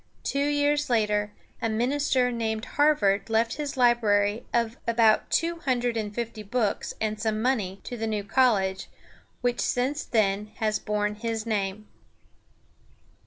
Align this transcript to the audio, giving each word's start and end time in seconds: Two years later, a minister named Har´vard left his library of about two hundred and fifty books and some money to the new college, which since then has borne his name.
Two 0.23 0.47
years 0.47 0.89
later, 0.89 1.31
a 1.61 1.69
minister 1.69 2.31
named 2.31 2.65
Har´vard 2.75 3.29
left 3.29 3.57
his 3.57 3.77
library 3.77 4.47
of 4.51 4.75
about 4.87 5.29
two 5.29 5.57
hundred 5.59 5.95
and 5.95 6.11
fifty 6.11 6.41
books 6.41 6.95
and 6.99 7.21
some 7.21 7.39
money 7.39 7.79
to 7.83 7.95
the 7.97 8.07
new 8.07 8.23
college, 8.23 8.89
which 9.41 9.59
since 9.59 10.03
then 10.03 10.53
has 10.55 10.79
borne 10.79 11.13
his 11.13 11.45
name. 11.45 11.87